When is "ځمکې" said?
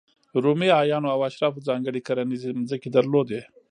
2.69-2.89